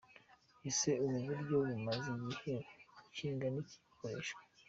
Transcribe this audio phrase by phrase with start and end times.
[0.69, 2.55] Ese ubu buryo bumaze igihe
[3.15, 4.41] kingana iki bukoreshwa?.